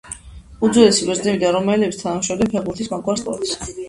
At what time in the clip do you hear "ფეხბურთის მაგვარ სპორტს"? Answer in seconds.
2.55-3.55